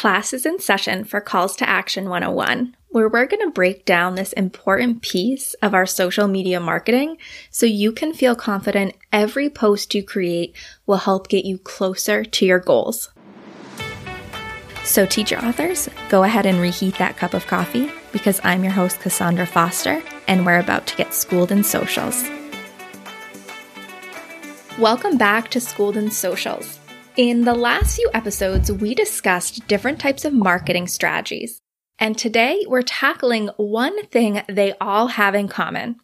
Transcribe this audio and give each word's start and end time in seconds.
Class 0.00 0.32
is 0.32 0.46
in 0.46 0.58
session 0.58 1.04
for 1.04 1.20
Calls 1.20 1.54
to 1.56 1.68
Action 1.68 2.08
101, 2.08 2.74
where 2.88 3.06
we're 3.06 3.26
going 3.26 3.46
to 3.46 3.52
break 3.52 3.84
down 3.84 4.14
this 4.14 4.32
important 4.32 5.02
piece 5.02 5.52
of 5.60 5.74
our 5.74 5.84
social 5.84 6.26
media 6.26 6.58
marketing 6.58 7.18
so 7.50 7.66
you 7.66 7.92
can 7.92 8.14
feel 8.14 8.34
confident 8.34 8.96
every 9.12 9.50
post 9.50 9.94
you 9.94 10.02
create 10.02 10.56
will 10.86 10.96
help 10.96 11.28
get 11.28 11.44
you 11.44 11.58
closer 11.58 12.24
to 12.24 12.46
your 12.46 12.60
goals. 12.60 13.10
So, 14.84 15.04
teacher 15.04 15.36
authors, 15.36 15.90
go 16.08 16.22
ahead 16.22 16.46
and 16.46 16.62
reheat 16.62 16.94
that 16.94 17.18
cup 17.18 17.34
of 17.34 17.46
coffee 17.46 17.92
because 18.10 18.40
I'm 18.42 18.64
your 18.64 18.72
host, 18.72 19.00
Kassaundra 19.00 19.46
Foster, 19.46 20.02
and 20.26 20.46
we're 20.46 20.60
about 20.60 20.86
to 20.86 20.96
get 20.96 21.12
schooled 21.12 21.52
in 21.52 21.62
socials. 21.62 22.24
Welcome 24.78 25.18
back 25.18 25.50
to 25.50 25.60
Schooled 25.60 25.98
in 25.98 26.10
Socials. 26.10 26.79
In 27.16 27.42
the 27.42 27.54
last 27.54 27.96
few 27.96 28.08
episodes, 28.14 28.70
we 28.70 28.94
discussed 28.94 29.66
different 29.66 29.98
types 29.98 30.24
of 30.24 30.32
marketing 30.32 30.86
strategies. 30.86 31.60
And 31.98 32.16
today 32.16 32.64
we're 32.68 32.82
tackling 32.82 33.48
one 33.56 34.06
thing 34.06 34.42
they 34.48 34.74
all 34.80 35.08
have 35.08 35.34
in 35.34 35.48
common 35.48 35.96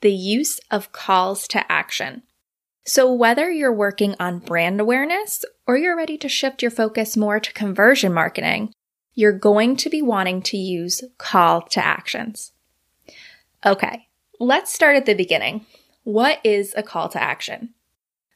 the 0.00 0.12
use 0.12 0.60
of 0.70 0.90
calls 0.90 1.46
to 1.48 1.70
action. 1.70 2.22
So, 2.84 3.12
whether 3.12 3.50
you're 3.50 3.72
working 3.72 4.16
on 4.18 4.40
brand 4.40 4.80
awareness 4.80 5.44
or 5.66 5.76
you're 5.76 5.96
ready 5.96 6.18
to 6.18 6.28
shift 6.28 6.60
your 6.60 6.70
focus 6.72 7.16
more 7.16 7.38
to 7.38 7.52
conversion 7.52 8.12
marketing, 8.12 8.72
you're 9.14 9.38
going 9.38 9.76
to 9.76 9.90
be 9.90 10.02
wanting 10.02 10.42
to 10.42 10.56
use 10.56 11.04
call 11.18 11.62
to 11.62 11.84
actions. 11.84 12.52
Okay, 13.64 14.08
let's 14.40 14.72
start 14.72 14.96
at 14.96 15.06
the 15.06 15.14
beginning. 15.14 15.66
What 16.02 16.40
is 16.42 16.74
a 16.76 16.82
call 16.82 17.08
to 17.10 17.22
action? 17.22 17.74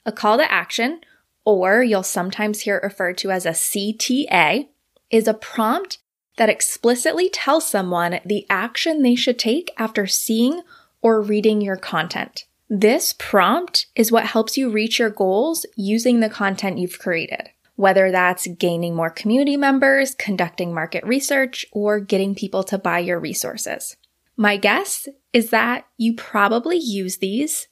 A 0.04 0.12
call 0.12 0.38
to 0.38 0.50
action 0.50 1.00
or 1.44 1.82
you'll 1.82 2.02
sometimes 2.02 2.60
hear 2.60 2.76
it 2.76 2.82
referred 2.82 3.18
to 3.18 3.30
as 3.30 3.46
a 3.46 3.50
CTA, 3.50 4.68
is 5.10 5.28
a 5.28 5.34
prompt 5.34 5.98
that 6.36 6.48
explicitly 6.48 7.28
tells 7.28 7.68
someone 7.68 8.20
the 8.24 8.46
action 8.48 9.02
they 9.02 9.14
should 9.14 9.38
take 9.38 9.70
after 9.76 10.06
seeing 10.06 10.62
or 11.02 11.20
reading 11.20 11.60
your 11.60 11.76
content. 11.76 12.46
This 12.70 13.12
prompt 13.18 13.86
is 13.94 14.10
what 14.10 14.24
helps 14.24 14.56
you 14.56 14.70
reach 14.70 14.98
your 14.98 15.10
goals 15.10 15.66
using 15.76 16.20
the 16.20 16.30
content 16.30 16.78
you've 16.78 16.98
created, 16.98 17.50
whether 17.76 18.10
that's 18.10 18.46
gaining 18.46 18.94
more 18.94 19.10
community 19.10 19.58
members, 19.58 20.14
conducting 20.14 20.72
market 20.72 21.04
research, 21.04 21.66
or 21.72 22.00
getting 22.00 22.34
people 22.34 22.62
to 22.64 22.78
buy 22.78 23.00
your 23.00 23.20
resources. 23.20 23.96
My 24.38 24.56
guess 24.56 25.06
is 25.34 25.50
that 25.50 25.84
you 25.98 26.14
probably 26.14 26.78
use 26.78 27.18
these 27.18 27.68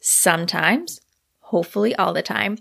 sometimes, 0.00 1.00
hopefully 1.38 1.94
all 1.96 2.12
the 2.12 2.20
time, 2.20 2.58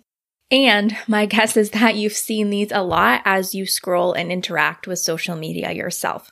and 0.51 0.95
my 1.07 1.25
guess 1.27 1.57
is 1.57 1.71
that 1.71 1.95
you've 1.95 2.13
seen 2.13 2.49
these 2.49 2.71
a 2.71 2.81
lot 2.81 3.21
as 3.25 3.55
you 3.55 3.65
scroll 3.65 4.13
and 4.13 4.31
interact 4.31 4.87
with 4.87 4.99
social 4.99 5.35
media 5.35 5.71
yourself. 5.71 6.31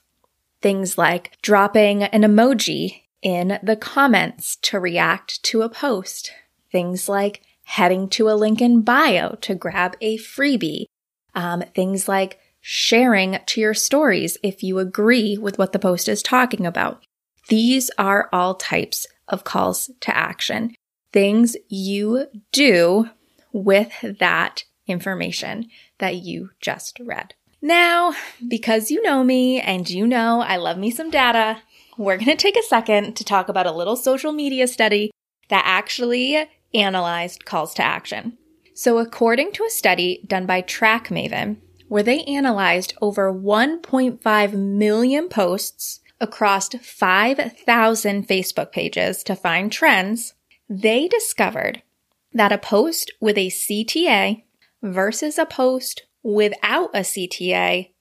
Things 0.62 0.98
like 0.98 1.38
dropping 1.42 2.04
an 2.04 2.22
emoji 2.22 3.04
in 3.22 3.59
the 3.64 3.76
comments 3.76 4.56
to 4.58 4.80
react 4.80 5.42
to 5.44 5.62
a 5.64 5.70
post. 5.70 6.32
Things 6.72 7.09
like 7.09 7.42
heading 7.64 8.09
to 8.09 8.30
a 8.30 8.36
link 8.36 8.62
in 8.62 8.82
bio 8.82 9.36
to 9.42 9.56
grab 9.56 9.95
a 10.02 10.17
freebie. 10.17 10.86
Um, 11.34 11.64
things 11.73 12.08
like 12.08 12.39
sharing 12.59 13.39
to 13.45 13.62
your 13.62 13.73
stories 13.73 14.38
if 14.44 14.62
you 14.62 14.78
agree 14.78 15.38
with 15.38 15.58
what 15.58 15.72
the 15.72 15.80
post 15.80 16.08
is 16.08 16.22
talking 16.22 16.66
about. 16.66 17.04
These 17.48 17.89
are 17.98 18.30
all 18.32 18.56
types 18.56 19.08
of 19.28 19.44
calls 19.44 19.89
to 20.02 20.16
action. 20.16 20.76
Things 21.12 21.58
you 21.70 22.28
do 22.52 23.09
with 23.54 24.18
that 24.20 24.64
information 24.88 25.70
that 26.00 26.16
you 26.16 26.52
just 26.60 27.00
read. 27.00 27.34
Now, 27.62 28.16
because 28.48 28.90
you 28.90 29.02
know 29.04 29.24
me 29.24 29.62
and 29.62 29.90
you 29.90 30.08
know 30.08 30.42
I 30.42 30.58
love 30.58 30.78
me 30.78 30.90
some 30.90 31.12
data, 31.12 31.62
we're 31.98 32.18
going 32.18 32.26
to 32.26 32.36
take 32.36 32.58
a 32.58 32.64
second 32.64 33.16
to 33.16 33.24
talk 33.24 33.50
about 33.50 33.68
a 33.68 33.72
little 33.72 33.96
social 33.96 34.32
media 34.32 34.68
study 34.68 35.11
that 35.50 35.64
actually 35.66 36.50
analyzed 36.73 37.45
calls 37.45 37.73
to 37.76 37.84
action. 37.84 38.38
So, 38.73 38.98
according 38.98 39.52
to 39.54 39.66
a 39.66 39.70
study 39.70 40.23
done 40.26 40.45
by 40.45 40.61
TrackMaven, 40.64 41.58
where 41.88 42.02
they 42.02 42.23
analyzed 42.23 42.94
over 43.02 43.32
1.5 43.32 44.54
million 44.54 45.30
posts 45.30 46.00
across 46.20 46.70
5,000 46.70 48.28
Facebook 48.28 48.72
pages 48.72 49.23
to 49.23 49.36
find 49.36 49.72
trends, 49.72 50.34
they 50.70 51.08
discovered 51.08 51.84
that 52.33 52.52
a 52.52 52.58
post 52.58 53.11
with 53.19 53.37
a 53.37 53.47
CTA 53.47 54.43
versus 54.81 55.37
a 55.37 55.45
post 55.45 56.03
without 56.23 56.89
a 56.93 56.99
CTA 56.99 57.92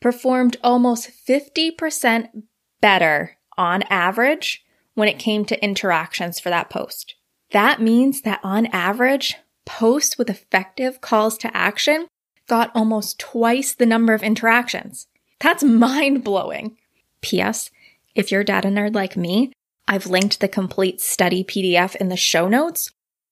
performed 0.00 0.56
almost 0.62 1.10
50% 1.26 2.42
better 2.80 3.36
on 3.56 3.82
average 3.84 4.64
when 4.94 5.08
it 5.08 5.18
came 5.18 5.44
to 5.44 5.62
interactions 5.62 6.40
for 6.40 6.50
that 6.50 6.70
post. 6.70 7.14
That 7.52 7.80
means 7.80 8.22
that 8.22 8.40
on 8.42 8.66
average, 8.66 9.36
posts 9.66 10.16
with 10.18 10.30
effective 10.30 11.00
calls 11.00 11.36
to 11.38 11.56
action 11.56 12.06
got 12.46 12.72
almost 12.74 13.18
twice 13.18 13.74
the 13.74 13.86
number 13.86 14.14
of 14.14 14.22
interactions. 14.22 15.06
That's 15.40 15.62
mind 15.62 16.24
blowing. 16.24 16.76
P.S. 17.20 17.70
If 18.14 18.30
you're 18.32 18.40
a 18.40 18.44
data 18.44 18.68
nerd 18.68 18.94
like 18.94 19.16
me, 19.16 19.52
I've 19.86 20.06
linked 20.06 20.40
the 20.40 20.48
complete 20.48 21.00
study 21.00 21.44
PDF 21.44 21.94
in 21.96 22.08
the 22.08 22.16
show 22.16 22.48
notes 22.48 22.90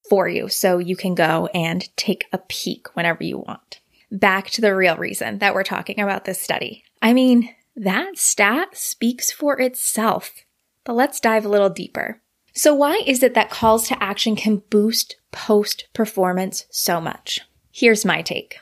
for 0.08 0.28
you 0.28 0.48
so 0.48 0.78
you 0.78 0.96
can 0.96 1.14
go 1.14 1.48
and 1.54 1.94
take 1.96 2.26
a 2.32 2.38
peek 2.38 2.94
whenever 2.94 3.24
you 3.24 3.38
want. 3.38 3.80
Back 4.10 4.50
to 4.50 4.60
the 4.60 4.74
real 4.74 4.96
reason 4.96 5.38
that 5.38 5.54
we're 5.54 5.64
talking 5.64 6.00
about 6.00 6.24
this 6.24 6.40
study. 6.40 6.84
I 7.02 7.12
mean, 7.12 7.54
that 7.76 8.18
stat 8.18 8.76
speaks 8.76 9.30
for 9.30 9.60
itself, 9.60 10.32
but 10.84 10.94
let's 10.94 11.20
dive 11.20 11.44
a 11.44 11.48
little 11.48 11.70
deeper. 11.70 12.20
So, 12.54 12.74
why 12.74 13.02
is 13.06 13.22
it 13.22 13.34
that 13.34 13.50
calls 13.50 13.86
to 13.88 14.02
action 14.02 14.34
can 14.34 14.62
boost 14.70 15.16
post 15.30 15.86
performance 15.92 16.66
so 16.70 17.00
much? 17.00 17.42
Here's 17.70 18.04
my 18.04 18.22
take. 18.22 18.58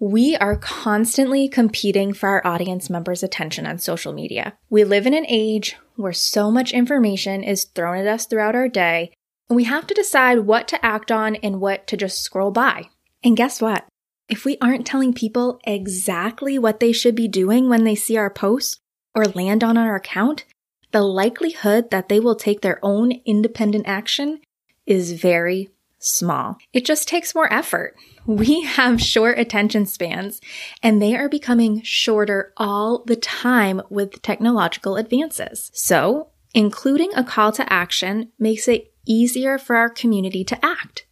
We 0.00 0.36
are 0.36 0.56
constantly 0.56 1.48
competing 1.48 2.12
for 2.12 2.28
our 2.28 2.46
audience 2.46 2.90
members' 2.90 3.22
attention 3.22 3.66
on 3.66 3.78
social 3.78 4.12
media. 4.12 4.56
We 4.70 4.84
live 4.84 5.06
in 5.06 5.14
an 5.14 5.26
age 5.28 5.76
where 5.96 6.12
so 6.12 6.50
much 6.50 6.72
information 6.72 7.42
is 7.42 7.64
thrown 7.64 7.98
at 7.98 8.06
us 8.06 8.26
throughout 8.26 8.54
our 8.54 8.68
day 8.68 9.12
and 9.48 9.56
we 9.56 9.64
have 9.64 9.86
to 9.86 9.94
decide 9.94 10.40
what 10.40 10.68
to 10.68 10.84
act 10.84 11.10
on 11.10 11.36
and 11.36 11.60
what 11.60 11.86
to 11.86 11.96
just 11.96 12.22
scroll 12.22 12.50
by. 12.50 12.88
And 13.24 13.36
guess 13.36 13.60
what? 13.60 13.86
If 14.28 14.44
we 14.44 14.58
aren't 14.60 14.86
telling 14.86 15.14
people 15.14 15.58
exactly 15.64 16.58
what 16.58 16.80
they 16.80 16.92
should 16.92 17.14
be 17.14 17.28
doing 17.28 17.68
when 17.68 17.84
they 17.84 17.94
see 17.94 18.16
our 18.16 18.30
posts 18.30 18.78
or 19.14 19.24
land 19.24 19.64
on 19.64 19.78
our 19.78 19.96
account, 19.96 20.44
the 20.92 21.00
likelihood 21.00 21.90
that 21.90 22.08
they 22.08 22.20
will 22.20 22.36
take 22.36 22.60
their 22.60 22.78
own 22.82 23.12
independent 23.24 23.86
action 23.86 24.40
is 24.86 25.12
very 25.12 25.70
small. 25.98 26.58
It 26.72 26.84
just 26.84 27.08
takes 27.08 27.34
more 27.34 27.52
effort. 27.52 27.96
We 28.26 28.60
have 28.60 29.00
short 29.00 29.38
attention 29.38 29.86
spans 29.86 30.42
and 30.82 31.00
they 31.00 31.16
are 31.16 31.30
becoming 31.30 31.80
shorter 31.80 32.52
all 32.58 33.02
the 33.06 33.16
time 33.16 33.80
with 33.88 34.20
technological 34.20 34.96
advances. 34.96 35.70
So 35.72 36.28
including 36.52 37.14
a 37.14 37.24
call 37.24 37.52
to 37.52 37.72
action 37.72 38.30
makes 38.38 38.68
it 38.68 38.92
easier 39.08 39.58
for 39.58 39.76
our 39.76 39.88
community 39.88 40.44
to 40.44 40.64
act. 40.64 41.06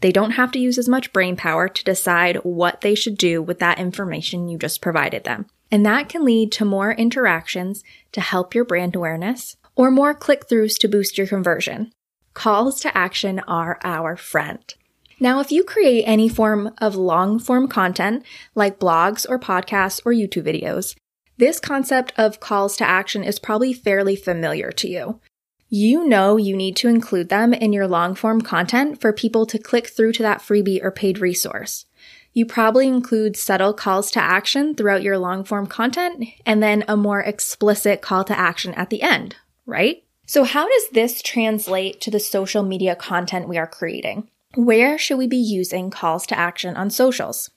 They 0.00 0.12
don't 0.12 0.32
have 0.32 0.52
to 0.52 0.58
use 0.58 0.76
as 0.76 0.88
much 0.88 1.12
brain 1.12 1.36
power 1.36 1.68
to 1.68 1.84
decide 1.84 2.36
what 2.42 2.82
they 2.82 2.94
should 2.94 3.16
do 3.16 3.40
with 3.42 3.58
that 3.60 3.78
information 3.78 4.48
you 4.48 4.58
just 4.58 4.82
provided 4.82 5.24
them. 5.24 5.46
And 5.70 5.84
that 5.86 6.08
can 6.08 6.24
lead 6.24 6.52
to 6.52 6.64
more 6.64 6.92
interactions 6.92 7.82
to 8.12 8.20
help 8.20 8.54
your 8.54 8.64
brand 8.64 8.94
awareness 8.94 9.56
or 9.74 9.90
more 9.90 10.14
click 10.14 10.48
throughs 10.48 10.78
to 10.78 10.88
boost 10.88 11.18
your 11.18 11.26
conversion. 11.26 11.92
Calls 12.34 12.80
to 12.80 12.96
action 12.96 13.40
are 13.48 13.78
our 13.82 14.16
friend. 14.16 14.74
Now, 15.18 15.40
if 15.40 15.50
you 15.50 15.64
create 15.64 16.04
any 16.04 16.28
form 16.28 16.74
of 16.78 16.94
long 16.94 17.38
form 17.38 17.68
content 17.68 18.22
like 18.54 18.78
blogs 18.78 19.26
or 19.28 19.38
podcasts 19.38 20.00
or 20.04 20.12
YouTube 20.12 20.44
videos, 20.44 20.94
this 21.38 21.58
concept 21.58 22.12
of 22.16 22.40
calls 22.40 22.76
to 22.76 22.86
action 22.86 23.24
is 23.24 23.38
probably 23.38 23.72
fairly 23.72 24.14
familiar 24.14 24.70
to 24.72 24.88
you. 24.88 25.20
You 25.68 26.06
know 26.06 26.36
you 26.36 26.56
need 26.56 26.76
to 26.76 26.88
include 26.88 27.28
them 27.28 27.52
in 27.52 27.72
your 27.72 27.88
long 27.88 28.14
form 28.14 28.40
content 28.40 29.00
for 29.00 29.12
people 29.12 29.46
to 29.46 29.58
click 29.58 29.88
through 29.88 30.12
to 30.12 30.22
that 30.22 30.40
freebie 30.40 30.82
or 30.82 30.92
paid 30.92 31.18
resource. 31.18 31.86
You 32.32 32.46
probably 32.46 32.86
include 32.86 33.36
subtle 33.36 33.72
calls 33.72 34.10
to 34.12 34.22
action 34.22 34.74
throughout 34.74 35.02
your 35.02 35.18
long 35.18 35.42
form 35.42 35.66
content 35.66 36.24
and 36.44 36.62
then 36.62 36.84
a 36.86 36.96
more 36.96 37.20
explicit 37.20 38.00
call 38.00 38.22
to 38.24 38.38
action 38.38 38.74
at 38.74 38.90
the 38.90 39.02
end, 39.02 39.36
right? 39.64 40.04
So 40.26 40.44
how 40.44 40.68
does 40.68 40.90
this 40.92 41.20
translate 41.20 42.00
to 42.02 42.10
the 42.10 42.20
social 42.20 42.62
media 42.62 42.94
content 42.94 43.48
we 43.48 43.58
are 43.58 43.66
creating? 43.66 44.28
Where 44.54 44.98
should 44.98 45.18
we 45.18 45.26
be 45.26 45.36
using 45.36 45.90
calls 45.90 46.26
to 46.26 46.38
action 46.38 46.76
on 46.76 46.90
socials? 46.90 47.50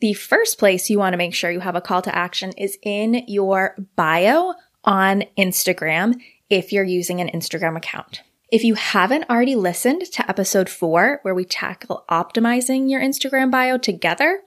The 0.00 0.12
first 0.12 0.58
place 0.58 0.90
you 0.90 0.98
want 0.98 1.14
to 1.14 1.18
make 1.18 1.34
sure 1.34 1.50
you 1.50 1.60
have 1.60 1.76
a 1.76 1.80
call 1.80 2.02
to 2.02 2.14
action 2.14 2.52
is 2.58 2.78
in 2.82 3.24
your 3.26 3.74
bio 3.96 4.54
on 4.84 5.24
Instagram 5.38 6.20
if 6.48 6.72
you're 6.72 6.84
using 6.84 7.20
an 7.20 7.28
Instagram 7.28 7.76
account. 7.76 8.22
If 8.50 8.62
you 8.62 8.74
haven't 8.74 9.28
already 9.28 9.56
listened 9.56 10.02
to 10.12 10.28
episode 10.28 10.68
four, 10.68 11.18
where 11.22 11.34
we 11.34 11.44
tackle 11.44 12.04
optimizing 12.08 12.88
your 12.88 13.00
Instagram 13.00 13.50
bio 13.50 13.76
together, 13.76 14.42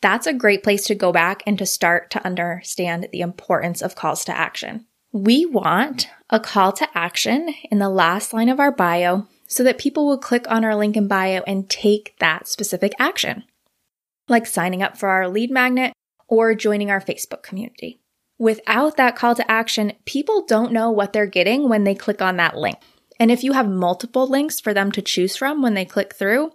that's 0.00 0.26
a 0.26 0.32
great 0.32 0.62
place 0.62 0.84
to 0.84 0.94
go 0.94 1.12
back 1.12 1.42
and 1.46 1.58
to 1.58 1.66
start 1.66 2.10
to 2.12 2.24
understand 2.24 3.08
the 3.12 3.20
importance 3.20 3.82
of 3.82 3.96
calls 3.96 4.24
to 4.26 4.36
action. 4.36 4.86
We 5.12 5.44
want 5.44 6.08
a 6.30 6.38
call 6.38 6.72
to 6.72 6.88
action 6.96 7.52
in 7.70 7.80
the 7.80 7.88
last 7.88 8.32
line 8.32 8.48
of 8.48 8.60
our 8.60 8.70
bio 8.70 9.26
so 9.48 9.64
that 9.64 9.78
people 9.78 10.06
will 10.06 10.18
click 10.18 10.48
on 10.48 10.64
our 10.64 10.76
link 10.76 10.96
in 10.96 11.08
bio 11.08 11.42
and 11.46 11.68
take 11.68 12.14
that 12.20 12.46
specific 12.46 12.92
action, 13.00 13.42
like 14.28 14.46
signing 14.46 14.82
up 14.82 14.96
for 14.96 15.08
our 15.08 15.28
lead 15.28 15.50
magnet 15.50 15.92
or 16.28 16.54
joining 16.54 16.90
our 16.90 17.00
Facebook 17.00 17.42
community. 17.42 18.00
Without 18.40 18.96
that 18.96 19.16
call 19.16 19.34
to 19.34 19.50
action, 19.50 19.92
people 20.06 20.46
don't 20.46 20.72
know 20.72 20.90
what 20.90 21.12
they're 21.12 21.26
getting 21.26 21.68
when 21.68 21.84
they 21.84 21.94
click 21.94 22.22
on 22.22 22.38
that 22.38 22.56
link. 22.56 22.78
And 23.18 23.30
if 23.30 23.44
you 23.44 23.52
have 23.52 23.68
multiple 23.68 24.26
links 24.26 24.58
for 24.58 24.72
them 24.72 24.90
to 24.92 25.02
choose 25.02 25.36
from 25.36 25.60
when 25.60 25.74
they 25.74 25.84
click 25.84 26.14
through, 26.14 26.52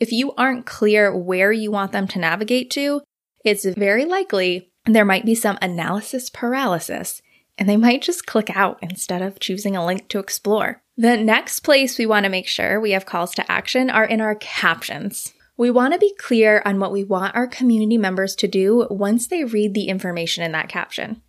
if 0.00 0.10
you 0.12 0.32
aren't 0.38 0.64
clear 0.64 1.14
where 1.14 1.52
you 1.52 1.70
want 1.70 1.92
them 1.92 2.08
to 2.08 2.18
navigate 2.18 2.70
to, 2.70 3.02
it's 3.44 3.66
very 3.66 4.06
likely 4.06 4.70
there 4.86 5.04
might 5.04 5.26
be 5.26 5.34
some 5.34 5.58
analysis 5.60 6.30
paralysis 6.30 7.20
and 7.58 7.68
they 7.68 7.76
might 7.76 8.00
just 8.00 8.24
click 8.24 8.48
out 8.56 8.78
instead 8.80 9.20
of 9.20 9.38
choosing 9.38 9.76
a 9.76 9.84
link 9.84 10.08
to 10.08 10.18
explore. 10.18 10.80
The 10.96 11.18
next 11.18 11.60
place 11.60 11.98
we 11.98 12.06
want 12.06 12.24
to 12.24 12.30
make 12.30 12.46
sure 12.46 12.80
we 12.80 12.92
have 12.92 13.04
calls 13.04 13.34
to 13.34 13.52
action 13.52 13.90
are 13.90 14.06
in 14.06 14.22
our 14.22 14.36
captions. 14.36 15.34
We 15.58 15.70
want 15.70 15.92
to 15.92 15.98
be 15.98 16.14
clear 16.18 16.62
on 16.64 16.80
what 16.80 16.92
we 16.92 17.04
want 17.04 17.36
our 17.36 17.46
community 17.46 17.98
members 17.98 18.34
to 18.36 18.48
do 18.48 18.86
once 18.88 19.26
they 19.26 19.44
read 19.44 19.74
the 19.74 19.88
information 19.88 20.42
in 20.42 20.52
that 20.52 20.70
caption. 20.70 21.20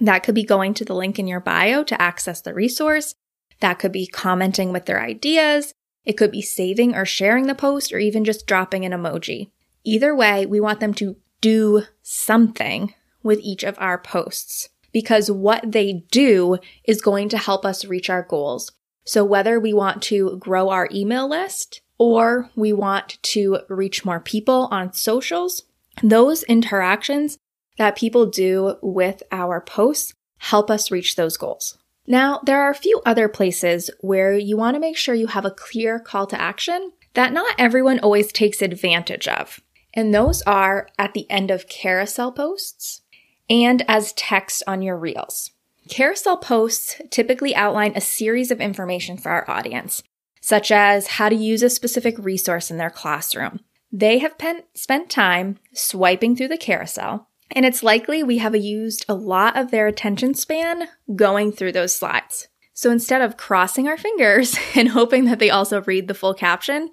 That 0.00 0.22
could 0.22 0.34
be 0.34 0.44
going 0.44 0.74
to 0.74 0.84
the 0.84 0.94
link 0.94 1.18
in 1.18 1.28
your 1.28 1.40
bio 1.40 1.84
to 1.84 2.00
access 2.00 2.40
the 2.40 2.54
resource. 2.54 3.14
That 3.60 3.78
could 3.78 3.92
be 3.92 4.06
commenting 4.06 4.72
with 4.72 4.86
their 4.86 5.02
ideas. 5.02 5.74
It 6.04 6.14
could 6.14 6.30
be 6.30 6.42
saving 6.42 6.94
or 6.94 7.04
sharing 7.04 7.46
the 7.46 7.54
post 7.54 7.92
or 7.92 7.98
even 7.98 8.24
just 8.24 8.46
dropping 8.46 8.84
an 8.84 8.92
emoji. 8.92 9.50
Either 9.84 10.14
way, 10.14 10.46
we 10.46 10.60
want 10.60 10.80
them 10.80 10.94
to 10.94 11.16
do 11.40 11.82
something 12.02 12.94
with 13.22 13.38
each 13.42 13.62
of 13.62 13.76
our 13.78 13.98
posts 13.98 14.70
because 14.92 15.30
what 15.30 15.72
they 15.72 16.04
do 16.10 16.58
is 16.84 17.02
going 17.02 17.28
to 17.28 17.38
help 17.38 17.64
us 17.64 17.84
reach 17.84 18.08
our 18.10 18.22
goals. 18.22 18.72
So 19.04 19.24
whether 19.24 19.60
we 19.60 19.72
want 19.72 20.02
to 20.04 20.36
grow 20.38 20.70
our 20.70 20.88
email 20.92 21.28
list 21.28 21.80
or 21.98 22.50
we 22.56 22.72
want 22.72 23.22
to 23.22 23.58
reach 23.68 24.04
more 24.04 24.20
people 24.20 24.68
on 24.70 24.92
socials, 24.92 25.64
those 26.02 26.42
interactions 26.44 27.38
that 27.80 27.96
people 27.96 28.26
do 28.26 28.76
with 28.82 29.22
our 29.32 29.58
posts 29.58 30.12
help 30.36 30.70
us 30.70 30.90
reach 30.90 31.16
those 31.16 31.38
goals. 31.38 31.78
Now, 32.06 32.38
there 32.44 32.60
are 32.60 32.70
a 32.70 32.74
few 32.74 33.00
other 33.06 33.26
places 33.26 33.88
where 34.02 34.36
you 34.36 34.58
want 34.58 34.74
to 34.74 34.80
make 34.80 34.98
sure 34.98 35.14
you 35.14 35.28
have 35.28 35.46
a 35.46 35.50
clear 35.50 35.98
call 35.98 36.26
to 36.26 36.38
action 36.38 36.92
that 37.14 37.32
not 37.32 37.54
everyone 37.56 37.98
always 38.00 38.32
takes 38.32 38.60
advantage 38.60 39.26
of. 39.28 39.60
And 39.94 40.14
those 40.14 40.42
are 40.42 40.90
at 40.98 41.14
the 41.14 41.28
end 41.30 41.50
of 41.50 41.70
carousel 41.70 42.32
posts 42.32 43.00
and 43.48 43.82
as 43.88 44.12
text 44.12 44.62
on 44.66 44.82
your 44.82 44.98
reels. 44.98 45.50
Carousel 45.88 46.36
posts 46.36 47.00
typically 47.08 47.54
outline 47.54 47.94
a 47.96 48.02
series 48.02 48.50
of 48.50 48.60
information 48.60 49.16
for 49.16 49.30
our 49.30 49.50
audience, 49.50 50.02
such 50.42 50.70
as 50.70 51.06
how 51.06 51.30
to 51.30 51.34
use 51.34 51.62
a 51.62 51.70
specific 51.70 52.18
resource 52.18 52.70
in 52.70 52.76
their 52.76 52.90
classroom. 52.90 53.60
They 53.90 54.18
have 54.18 54.36
pen- 54.36 54.64
spent 54.74 55.08
time 55.08 55.56
swiping 55.72 56.36
through 56.36 56.48
the 56.48 56.58
carousel, 56.58 57.29
and 57.50 57.64
it's 57.64 57.82
likely 57.82 58.22
we 58.22 58.38
have 58.38 58.54
used 58.56 59.04
a 59.08 59.14
lot 59.14 59.56
of 59.56 59.70
their 59.70 59.86
attention 59.86 60.34
span 60.34 60.88
going 61.14 61.52
through 61.52 61.72
those 61.72 61.94
slides. 61.94 62.48
So 62.72 62.90
instead 62.90 63.20
of 63.20 63.36
crossing 63.36 63.88
our 63.88 63.98
fingers 63.98 64.56
and 64.74 64.88
hoping 64.88 65.24
that 65.26 65.38
they 65.38 65.50
also 65.50 65.82
read 65.82 66.08
the 66.08 66.14
full 66.14 66.34
caption, 66.34 66.90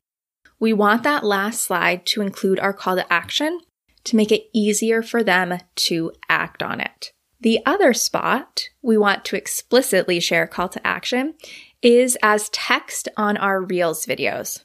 we 0.60 0.74
want 0.74 1.04
that 1.04 1.24
last 1.24 1.62
slide 1.62 2.06
to 2.08 2.22
include 2.22 2.60
our 2.60 2.74
call 2.74 2.96
to 2.96 3.14
action 3.14 3.60
to 4.06 4.16
make 4.16 4.32
it 4.32 4.50
easier 4.54 5.02
for 5.02 5.24
them 5.24 5.60
to 5.76 6.12
act 6.30 6.64
on 6.64 6.80
it. 6.80 7.12
The 7.40 7.60
other 7.66 7.94
spot 7.94 8.64
we 8.82 8.98
want 8.98 9.24
to 9.26 9.36
explicitly 9.36 10.20
share 10.20 10.48
call 10.48 10.70
to 10.70 10.88
action 10.88 11.36
is 11.82 12.18
as 12.24 12.50
text 12.50 13.08
on 13.16 13.38
our 13.38 13.62
Reels 13.62 14.06
videos. 14.06 14.64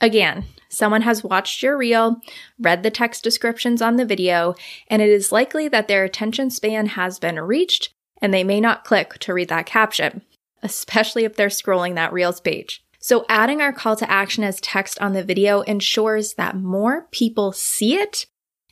Again, 0.00 0.46
someone 0.68 1.02
has 1.02 1.22
watched 1.22 1.62
your 1.62 1.76
reel, 1.76 2.20
read 2.58 2.82
the 2.82 2.90
text 2.90 3.22
descriptions 3.22 3.82
on 3.82 3.96
the 3.96 4.04
video, 4.04 4.54
and 4.88 5.02
it 5.02 5.08
is 5.08 5.32
likely 5.32 5.68
that 5.68 5.88
their 5.88 6.04
attention 6.04 6.50
span 6.50 6.86
has 6.86 7.18
been 7.18 7.38
reached 7.38 7.92
and 8.22 8.32
they 8.32 8.44
may 8.44 8.60
not 8.60 8.84
click 8.84 9.18
to 9.18 9.34
read 9.34 9.48
that 9.48 9.66
caption, 9.66 10.22
especially 10.62 11.24
if 11.24 11.36
they're 11.36 11.48
scrolling 11.48 11.94
that 11.94 12.12
Reels 12.12 12.40
page. 12.40 12.82
So 12.98 13.24
adding 13.28 13.62
our 13.62 13.72
call 13.72 13.96
to 13.96 14.10
action 14.10 14.44
as 14.44 14.60
text 14.60 14.98
on 15.00 15.14
the 15.14 15.24
video 15.24 15.62
ensures 15.62 16.34
that 16.34 16.56
more 16.56 17.08
people 17.10 17.52
see 17.52 17.94
it 17.94 18.26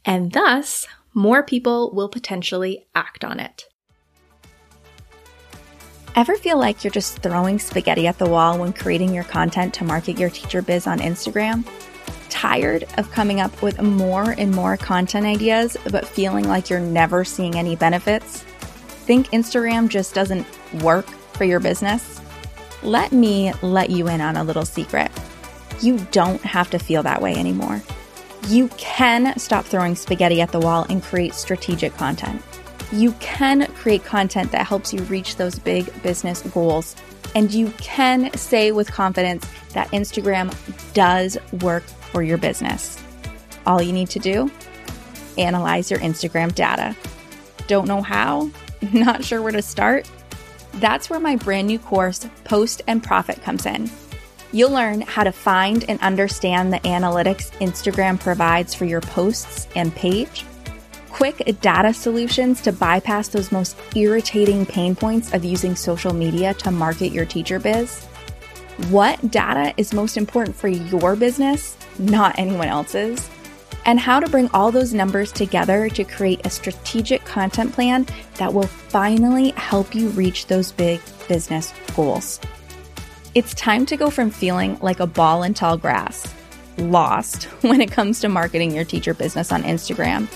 and 0.05 0.33
thus 0.33 0.87
more 1.15 1.43
people 1.43 1.93
will 1.95 2.09
potentially 2.09 2.87
act 2.95 3.25
on 3.25 3.41
it. 3.41 3.68
Ever 6.19 6.35
feel 6.35 6.59
like 6.59 6.83
you're 6.83 6.91
just 6.91 7.23
throwing 7.23 7.61
spaghetti 7.61 8.09
at 8.09 8.19
the 8.19 8.29
wall 8.29 8.59
when 8.59 8.73
creating 8.73 9.15
your 9.15 9.23
content 9.23 9.73
to 9.75 9.85
market 9.85 10.19
your 10.19 10.31
teacher 10.31 10.63
biz 10.63 10.89
on 10.89 10.99
Instagram? 10.99 11.65
Tired 12.29 12.87
of 12.99 13.09
coming 13.13 13.41
up 13.41 13.63
with 13.63 13.81
more 13.81 14.33
and 14.33 14.51
more 14.51 14.77
content 14.77 15.25
ideas, 15.25 15.77
but 15.93 16.05
feeling 16.05 16.49
like 16.49 16.71
you're 16.71 16.81
never 16.81 17.25
seeing 17.25 17.55
any 17.55 17.77
benefits? 17.77 18.43
Think 19.07 19.29
Instagram 19.29 19.89
just 19.89 20.13
doesn't 20.13 20.45
work 20.83 21.07
for 21.07 21.45
your 21.45 21.61
business? 21.61 22.21
Let 22.83 23.13
me 23.13 23.53
let 23.63 23.91
you 23.91 24.09
in 24.09 24.21
on 24.21 24.37
a 24.37 24.43
little 24.43 24.65
secret. 24.65 25.13
You 25.81 25.99
don't 26.11 26.43
have 26.43 26.69
to 26.71 26.81
feel 26.81 27.05
that 27.05 27.23
way 27.23 27.37
anymore. 27.37 27.81
You 28.49 28.67
can 28.77 29.39
stop 29.39 29.67
throwing 29.67 29.95
spaghetti 29.95 30.41
at 30.41 30.51
the 30.51 30.59
wall 30.59 30.85
and 30.91 31.01
create 31.01 31.35
strategic 31.35 31.95
content. 31.95 32.43
You 32.93 33.13
can 33.21 33.67
create 33.73 34.05
content 34.05 34.53
that 34.53 34.67
helps 34.67 34.93
you 34.93 35.03
reach 35.05 35.37
those 35.37 35.59
big 35.59 36.03
business 36.03 36.43
goals. 36.43 36.97
And 37.35 37.53
you 37.53 37.71
can 37.79 38.33
say 38.35 38.73
with 38.73 38.91
confidence 38.91 39.47
that 39.75 39.89
Instagram 39.89 40.55
does 40.95 41.37
work 41.61 41.83
for 41.83 42.23
your 42.23 42.39
business. 42.39 43.03
All 43.67 43.83
you 43.83 43.93
need 43.93 44.09
to 44.11 44.19
do? 44.19 44.51
Analyze 45.37 45.91
your 45.91 46.01
Instagram 46.01 46.55
data. 46.55 46.97
Don't 47.67 47.87
know 47.87 48.01
how? 48.01 48.51
Not 48.93 49.25
sure 49.25 49.43
where 49.43 49.53
to 49.53 49.63
start? 49.63 50.11
That's 50.75 51.11
where 51.11 51.21
my 51.21 51.37
brand 51.37 51.67
new 51.67 51.79
course, 51.79 52.27
Post 52.45 52.83
and 52.87 53.03
Profit, 53.03 53.43
comes 53.43 53.67
in. 53.67 53.91
You'll 54.53 54.71
learn 54.71 55.03
how 55.03 55.25
to 55.25 55.33
find 55.33 55.85
and 55.89 56.01
understand 56.01 56.73
the 56.73 56.81
analytics 56.81 57.51
Instagram 57.59 58.19
provides 58.19 58.75
for 58.75 58.87
your 58.87 59.03
posts 59.03 59.69
and 59.77 59.95
page, 59.95 60.45
quick 61.19 61.61
data 61.61 61.93
solutions 61.93 62.61
to 62.61 62.71
bypass 62.71 63.27
those 63.27 63.51
most 63.51 63.77
irritating 63.97 64.65
pain 64.65 64.95
points 64.95 65.35
of 65.35 65.45
using 65.45 65.75
social 65.75 66.15
media 66.15 66.55
to 66.55 66.71
market 66.71 67.09
your 67.09 67.25
teacher 67.25 67.59
biz, 67.59 68.05
what 68.89 69.19
data 69.29 69.75
is 69.77 69.93
most 69.93 70.17
important 70.17 70.55
for 70.55 70.69
your 70.69 71.17
business, 71.17 71.77
not 71.99 72.39
anyone 72.39 72.69
else's 72.69 73.29
and 73.85 73.99
how 73.99 74.21
to 74.21 74.29
bring 74.29 74.49
all 74.55 74.71
those 74.71 74.95
numbers 74.95 75.33
together 75.33 75.89
to 75.89 76.05
create 76.05 76.45
a 76.47 76.51
strategic 76.51 77.25
content 77.25 77.73
plan 77.73 78.07
that 78.35 78.55
will 78.55 78.67
finally 78.67 79.51
help 79.53 79.97
you 79.97 80.11
reach 80.11 80.47
those 80.47 80.71
big 80.71 81.01
business 81.27 81.73
goals. 81.97 82.39
It's 83.35 83.55
time 83.55 83.87
to 83.87 83.97
go 83.97 84.09
from 84.09 84.31
feeling 84.31 84.79
like 84.81 85.01
a 85.01 85.07
ball 85.07 85.43
in 85.43 85.55
tall 85.55 85.79
grass, 85.79 86.33
lost 86.79 87.45
when 87.63 87.81
it 87.81 87.91
comes 87.91 88.21
to 88.21 88.29
marketing 88.29 88.75
your 88.75 88.85
teacher 88.85 89.15
business 89.15 89.53
on 89.53 89.63
Instagram, 89.63 90.29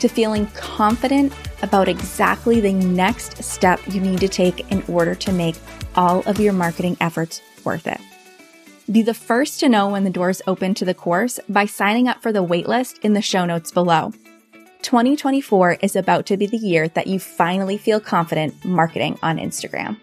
to 0.00 0.08
feeling 0.08 0.46
confident 0.48 1.32
about 1.62 1.88
exactly 1.88 2.60
the 2.60 2.72
next 2.72 3.42
step 3.42 3.80
you 3.88 4.00
need 4.00 4.20
to 4.20 4.28
take 4.28 4.70
in 4.70 4.82
order 4.88 5.14
to 5.14 5.32
make 5.32 5.56
all 5.94 6.20
of 6.26 6.40
your 6.40 6.52
marketing 6.52 6.96
efforts 7.00 7.42
worth 7.64 7.86
it. 7.86 8.00
Be 8.90 9.02
the 9.02 9.14
first 9.14 9.60
to 9.60 9.68
know 9.68 9.88
when 9.88 10.02
the 10.04 10.10
doors 10.10 10.42
open 10.46 10.74
to 10.74 10.84
the 10.84 10.94
course 10.94 11.38
by 11.48 11.66
signing 11.66 12.08
up 12.08 12.20
for 12.22 12.32
the 12.32 12.44
waitlist 12.44 12.98
in 13.04 13.12
the 13.12 13.22
show 13.22 13.44
notes 13.44 13.70
below. 13.70 14.12
2024 14.82 15.74
is 15.82 15.94
about 15.94 16.26
to 16.26 16.36
be 16.36 16.46
the 16.46 16.56
year 16.56 16.88
that 16.88 17.06
you 17.06 17.20
finally 17.20 17.76
feel 17.76 18.00
confident 18.00 18.64
marketing 18.64 19.18
on 19.22 19.36
Instagram. 19.36 19.96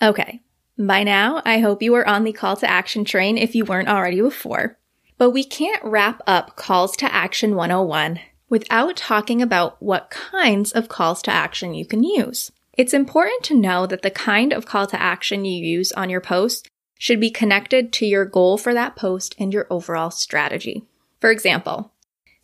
Okay, 0.00 0.40
by 0.78 1.04
now, 1.04 1.40
I 1.44 1.60
hope 1.60 1.82
you 1.82 1.94
are 1.94 2.06
on 2.06 2.24
the 2.24 2.32
call 2.32 2.56
to 2.56 2.70
action 2.70 3.04
train 3.04 3.38
if 3.38 3.54
you 3.54 3.64
weren't 3.64 3.88
already 3.88 4.20
before. 4.20 4.78
But 5.18 5.30
we 5.30 5.44
can't 5.44 5.82
wrap 5.82 6.20
up 6.26 6.56
Calls 6.56 6.96
to 6.98 7.12
Action 7.12 7.54
101 7.54 8.20
without 8.50 8.96
talking 8.96 9.40
about 9.40 9.82
what 9.82 10.10
kinds 10.10 10.72
of 10.72 10.88
calls 10.88 11.22
to 11.22 11.30
action 11.30 11.74
you 11.74 11.86
can 11.86 12.04
use. 12.04 12.52
It's 12.74 12.92
important 12.92 13.42
to 13.44 13.58
know 13.58 13.86
that 13.86 14.02
the 14.02 14.10
kind 14.10 14.52
of 14.52 14.66
call 14.66 14.86
to 14.88 15.00
action 15.00 15.46
you 15.46 15.64
use 15.64 15.92
on 15.92 16.10
your 16.10 16.20
post 16.20 16.68
should 16.98 17.20
be 17.20 17.30
connected 17.30 17.92
to 17.94 18.06
your 18.06 18.26
goal 18.26 18.58
for 18.58 18.74
that 18.74 18.96
post 18.96 19.34
and 19.38 19.52
your 19.52 19.66
overall 19.70 20.10
strategy. 20.10 20.84
For 21.20 21.30
example, 21.30 21.92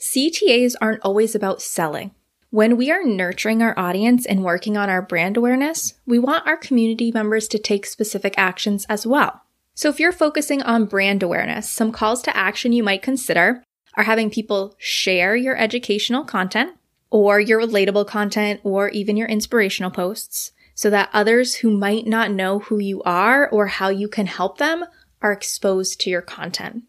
CTAs 0.00 0.74
aren't 0.80 1.02
always 1.02 1.34
about 1.34 1.60
selling. 1.60 2.12
When 2.52 2.76
we 2.76 2.90
are 2.90 3.02
nurturing 3.02 3.62
our 3.62 3.72
audience 3.78 4.26
and 4.26 4.44
working 4.44 4.76
on 4.76 4.90
our 4.90 5.00
brand 5.00 5.38
awareness, 5.38 5.94
we 6.04 6.18
want 6.18 6.46
our 6.46 6.58
community 6.58 7.10
members 7.10 7.48
to 7.48 7.58
take 7.58 7.86
specific 7.86 8.34
actions 8.36 8.84
as 8.90 9.06
well. 9.06 9.40
So, 9.74 9.88
if 9.88 9.98
you're 9.98 10.12
focusing 10.12 10.60
on 10.60 10.84
brand 10.84 11.22
awareness, 11.22 11.70
some 11.70 11.92
calls 11.92 12.20
to 12.24 12.36
action 12.36 12.74
you 12.74 12.82
might 12.82 13.00
consider 13.00 13.64
are 13.96 14.04
having 14.04 14.28
people 14.28 14.74
share 14.76 15.34
your 15.34 15.56
educational 15.56 16.24
content 16.24 16.72
or 17.08 17.40
your 17.40 17.58
relatable 17.58 18.06
content 18.06 18.60
or 18.64 18.90
even 18.90 19.16
your 19.16 19.28
inspirational 19.28 19.90
posts 19.90 20.52
so 20.74 20.90
that 20.90 21.08
others 21.14 21.54
who 21.54 21.70
might 21.70 22.06
not 22.06 22.30
know 22.30 22.58
who 22.58 22.78
you 22.78 23.02
are 23.04 23.48
or 23.48 23.68
how 23.68 23.88
you 23.88 24.08
can 24.08 24.26
help 24.26 24.58
them 24.58 24.84
are 25.22 25.32
exposed 25.32 26.02
to 26.02 26.10
your 26.10 26.20
content. 26.20 26.82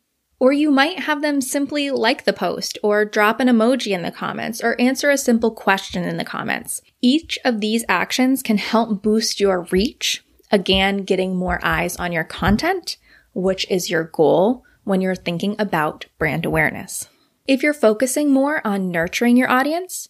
Or 0.43 0.51
you 0.51 0.71
might 0.71 1.00
have 1.00 1.21
them 1.21 1.39
simply 1.39 1.89
like 1.89 2.25
the 2.25 2.33
post 2.33 2.77
or 2.83 3.05
drop 3.05 3.39
an 3.39 3.47
emoji 3.47 3.95
in 3.95 4.01
the 4.01 4.12
comments 4.12 4.62
or 4.62 4.75
answer 4.77 5.09
a 5.09 5.17
simple 5.17 5.51
question 5.51 6.03
in 6.03 6.17
the 6.17 6.25
comments. 6.25 6.81
Each 7.01 7.39
of 7.45 7.62
these 7.62 7.85
actions 7.88 8.43
can 8.43 8.57
help 8.57 9.01
boost 9.01 9.39
your 9.39 9.62
reach, 9.71 10.21
again, 10.51 11.05
getting 11.05 11.33
more 11.33 11.62
eyes 11.63 11.95
on 11.95 12.12
your 12.12 12.25
content, 12.25 12.97
which 13.33 13.65
is 13.71 13.89
your 13.89 14.03
goal 14.03 14.65
when 14.83 15.00
you're 15.00 15.15
thinking 15.15 15.55
about 15.57 16.07
brand 16.17 16.45
awareness. 16.45 17.07
If 17.47 17.63
you're 17.63 17.73
focusing 17.73 18.29
more 18.29 18.59
on 18.67 18.91
nurturing 18.91 19.38
your 19.38 19.50
audience, 19.50 20.09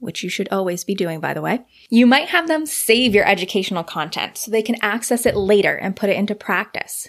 which 0.00 0.22
you 0.22 0.28
should 0.28 0.50
always 0.50 0.84
be 0.84 0.94
doing, 0.94 1.18
by 1.18 1.32
the 1.32 1.40
way, 1.40 1.64
you 1.88 2.06
might 2.06 2.28
have 2.28 2.46
them 2.46 2.66
save 2.66 3.14
your 3.14 3.26
educational 3.26 3.84
content 3.84 4.36
so 4.36 4.50
they 4.50 4.60
can 4.60 4.76
access 4.82 5.24
it 5.24 5.34
later 5.34 5.74
and 5.74 5.96
put 5.96 6.10
it 6.10 6.16
into 6.18 6.34
practice. 6.34 7.08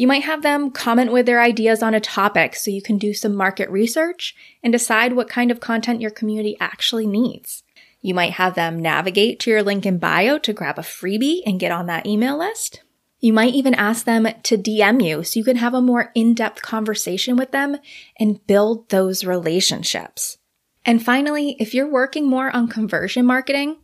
You 0.00 0.06
might 0.06 0.22
have 0.22 0.40
them 0.40 0.70
comment 0.70 1.12
with 1.12 1.26
their 1.26 1.42
ideas 1.42 1.82
on 1.82 1.92
a 1.92 2.00
topic 2.00 2.56
so 2.56 2.70
you 2.70 2.80
can 2.80 2.96
do 2.96 3.12
some 3.12 3.34
market 3.34 3.68
research 3.68 4.34
and 4.62 4.72
decide 4.72 5.12
what 5.12 5.28
kind 5.28 5.50
of 5.50 5.60
content 5.60 6.00
your 6.00 6.10
community 6.10 6.56
actually 6.58 7.06
needs. 7.06 7.64
You 8.00 8.14
might 8.14 8.32
have 8.32 8.54
them 8.54 8.80
navigate 8.80 9.38
to 9.40 9.50
your 9.50 9.62
link 9.62 9.84
in 9.84 9.98
bio 9.98 10.38
to 10.38 10.54
grab 10.54 10.78
a 10.78 10.80
freebie 10.80 11.42
and 11.44 11.60
get 11.60 11.70
on 11.70 11.84
that 11.88 12.06
email 12.06 12.38
list. 12.38 12.82
You 13.18 13.34
might 13.34 13.52
even 13.52 13.74
ask 13.74 14.06
them 14.06 14.26
to 14.44 14.56
DM 14.56 15.06
you 15.06 15.22
so 15.22 15.38
you 15.38 15.44
can 15.44 15.58
have 15.58 15.74
a 15.74 15.82
more 15.82 16.12
in-depth 16.14 16.62
conversation 16.62 17.36
with 17.36 17.50
them 17.50 17.76
and 18.18 18.46
build 18.46 18.88
those 18.88 19.26
relationships. 19.26 20.38
And 20.86 21.04
finally, 21.04 21.56
if 21.58 21.74
you're 21.74 21.86
working 21.86 22.26
more 22.26 22.48
on 22.56 22.68
conversion 22.68 23.26
marketing, 23.26 23.76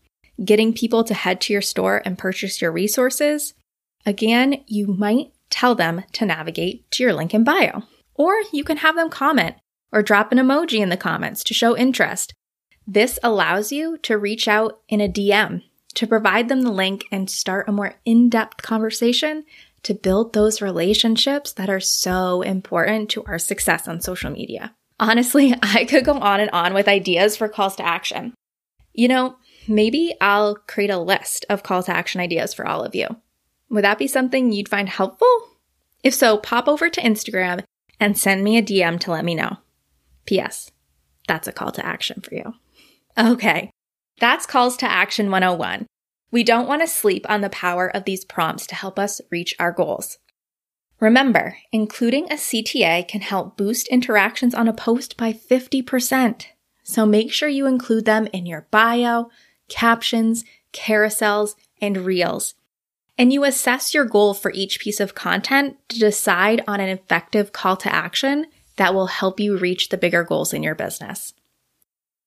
getting 0.43 0.73
people 0.73 1.05
to 1.05 1.13
head 1.13 1.43
to 1.43 1.53
your 1.53 1.61
store 1.61 2.01
and 2.07 2.17
purchase 2.17 2.63
your 2.63 2.73
resources, 2.73 3.53
again, 4.07 4.65
you 4.67 4.87
might 4.87 5.33
tell 5.51 5.75
them 5.75 6.03
to 6.13 6.27
navigate 6.27 6.91
to 6.93 7.03
your 7.03 7.13
link 7.13 7.35
in 7.35 7.45
bio. 7.45 7.83
Or 8.15 8.35
you 8.53 8.65
can 8.65 8.79
have 8.79 8.97
them 8.97 9.11
comment 9.11 9.57
or 9.93 10.03
drop 10.03 10.33
an 10.33 10.39
emoji 10.39 10.81
in 10.81 10.89
the 10.89 10.97
comments 10.97 11.45
to 11.45 11.55
show 11.55 11.77
interest. 11.77 12.35
This 12.87 13.19
allows 13.23 13.73
you 13.73 13.99
to 13.99 14.19
reach 14.19 14.49
out 14.49 14.81
in 14.89 15.01
a 15.01 15.09
DM 15.09 15.63
to 15.95 16.07
provide 16.07 16.49
them 16.49 16.63
the 16.63 16.71
link 16.71 17.05
and 17.11 17.29
start 17.29 17.69
a 17.69 17.73
more 17.73 17.95
in 18.05 18.29
depth 18.29 18.63
conversation 18.63 19.45
to 19.83 19.95
build 19.95 20.33
those 20.33 20.61
relationships 20.61 21.53
that 21.55 21.71
are 21.71 21.81
so 21.81 22.43
important 22.43 23.09
to 23.11 23.25
our 23.25 23.39
success 23.39 23.89
on 23.89 24.01
social 24.01 24.31
media. 24.31 24.75
Honestly, 25.01 25.55
I 25.63 25.85
could 25.85 26.05
go 26.05 26.15
on 26.15 26.41
and 26.41 26.51
on 26.51 26.75
with 26.75 26.87
ideas 26.87 27.37
for 27.37 27.49
calls 27.49 27.77
to 27.77 27.87
action. 27.87 28.35
You 28.93 29.09
know, 29.09 29.37
maybe 29.69 30.15
I'll 30.21 30.55
create 30.55 30.91
a 30.91 30.99
list 30.99 31.47
of 31.49 31.63
call 31.63 31.83
to 31.85 31.93
action 31.93 32.21
ideas 32.21 32.53
for 32.53 32.67
all 32.67 32.85
of 32.85 32.95
you. 32.95 33.07
Would 33.71 33.85
that 33.85 33.99
be 33.99 34.07
something 34.07 34.53
you'd 34.53 34.69
find 34.69 34.89
helpful? 34.89 35.29
If 36.03 36.15
so, 36.15 36.39
pop 36.39 36.69
over 36.69 36.89
to 36.89 37.01
Instagram 37.01 37.65
and 37.99 38.17
send 38.17 38.45
me 38.45 38.57
a 38.59 38.63
DM 38.63 39.01
to 39.01 39.11
let 39.11 39.25
me 39.25 39.35
know. 39.35 39.59
P.S. 40.27 40.71
That's 41.27 41.49
a 41.49 41.53
call 41.53 41.73
to 41.73 41.85
action 41.85 42.21
for 42.21 42.35
you. 42.35 42.55
Okay, 43.19 43.71
that's 44.21 44.47
calls 44.47 44.77
to 44.79 44.91
action 44.91 45.31
101. 45.31 45.87
We 46.31 46.43
don't 46.43 46.69
want 46.69 46.83
to 46.83 46.89
sleep 46.89 47.25
on 47.29 47.41
the 47.41 47.49
power 47.51 47.89
of 47.89 48.05
these 48.05 48.25
prompts 48.25 48.67
to 48.69 48.75
help 48.75 48.99
us 48.99 49.21
reach 49.31 49.55
our 49.59 49.73
goals. 49.73 50.19
Remember, 51.01 51.59
including 51.73 52.25
a 52.27 52.37
CTA 52.37 53.07
can 53.07 53.21
help 53.21 53.57
boost 53.57 53.89
interactions 53.89 54.55
on 54.55 54.69
a 54.69 54.73
post 54.73 55.17
by 55.17 55.33
50%. 55.33 56.47
So 56.83 57.05
make 57.05 57.33
sure 57.33 57.49
you 57.49 57.67
include 57.67 58.05
them 58.05 58.29
in 58.33 58.47
your 58.47 58.67
bio, 58.71 59.29
captions, 59.69 60.45
carousels, 60.73 61.55
and 61.81 61.99
reels. 61.99 62.55
And 63.19 63.33
you 63.33 63.45
assess 63.45 63.95
your 63.95 64.05
goal 64.05 64.35
for 64.35 64.53
each 64.53 64.79
piece 64.79 65.01
of 65.01 65.15
content 65.15 65.77
to 65.89 65.99
decide 65.99 66.63
on 66.69 66.81
an 66.81 66.89
effective 66.89 67.53
call 67.53 67.77
to 67.79 67.93
action 67.93 68.47
that 68.77 68.95
will 68.95 69.07
help 69.07 69.41
you 69.41 69.57
reach 69.57 69.89
the 69.89 69.97
bigger 69.97 70.23
goals 70.23 70.53
in 70.53 70.63
your 70.63 70.75
business. 70.75 71.33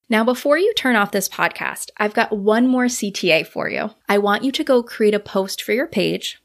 Now, 0.09 0.23
before 0.23 0.57
you 0.57 0.73
turn 0.73 0.95
off 0.95 1.11
this 1.11 1.29
podcast, 1.29 1.91
I've 1.97 2.15
got 2.15 2.35
one 2.35 2.67
more 2.67 2.85
CTA 2.85 3.45
for 3.45 3.69
you. 3.69 3.91
I 4.07 4.17
want 4.17 4.43
you 4.43 4.51
to 4.53 4.63
go 4.63 4.81
create 4.81 5.13
a 5.13 5.19
post 5.19 5.61
for 5.61 5.71
your 5.71 5.85
page, 5.85 6.41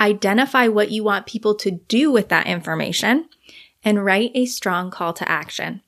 identify 0.00 0.66
what 0.66 0.90
you 0.90 1.04
want 1.04 1.26
people 1.26 1.54
to 1.56 1.70
do 1.70 2.10
with 2.10 2.28
that 2.30 2.48
information, 2.48 3.28
and 3.84 4.04
write 4.04 4.32
a 4.34 4.46
strong 4.46 4.90
call 4.90 5.12
to 5.12 5.28
action. 5.28 5.82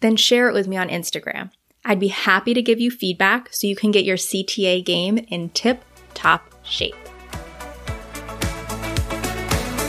Then 0.00 0.14
share 0.14 0.48
it 0.48 0.54
with 0.54 0.68
me 0.68 0.76
on 0.76 0.88
Instagram. 0.88 1.50
I'd 1.84 2.00
be 2.00 2.08
happy 2.08 2.54
to 2.54 2.62
give 2.62 2.80
you 2.80 2.92
feedback 2.92 3.52
so 3.52 3.66
you 3.66 3.74
can 3.74 3.90
get 3.90 4.04
your 4.04 4.16
CTA 4.16 4.84
game 4.84 5.18
in 5.28 5.50
tip 5.50 5.84
top 6.14 6.54
shape. 6.64 6.96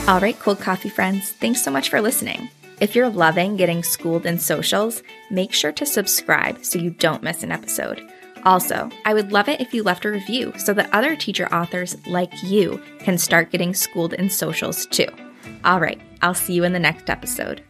All 0.08 0.20
right, 0.20 0.38
cold 0.38 0.58
coffee 0.58 0.88
friends, 0.88 1.32
thanks 1.32 1.62
so 1.62 1.70
much 1.70 1.90
for 1.90 2.00
listening. 2.00 2.48
If 2.80 2.96
you're 2.96 3.10
loving 3.10 3.58
getting 3.58 3.82
schooled 3.82 4.24
in 4.24 4.38
socials, 4.38 5.02
make 5.30 5.52
sure 5.52 5.70
to 5.72 5.84
subscribe 5.84 6.64
so 6.64 6.78
you 6.78 6.88
don't 6.88 7.22
miss 7.22 7.42
an 7.42 7.52
episode. 7.52 8.00
Also, 8.42 8.88
I 9.04 9.12
would 9.12 9.32
love 9.32 9.50
it 9.50 9.60
if 9.60 9.74
you 9.74 9.82
left 9.82 10.06
a 10.06 10.10
review 10.10 10.54
so 10.56 10.72
that 10.72 10.88
other 10.94 11.14
teacher 11.14 11.46
authors 11.54 11.94
like 12.06 12.32
you 12.42 12.82
can 13.00 13.18
start 13.18 13.50
getting 13.50 13.74
schooled 13.74 14.14
in 14.14 14.30
socials 14.30 14.86
too. 14.86 15.08
All 15.66 15.78
right, 15.78 16.00
I'll 16.22 16.32
see 16.32 16.54
you 16.54 16.64
in 16.64 16.72
the 16.72 16.78
next 16.78 17.10
episode. 17.10 17.62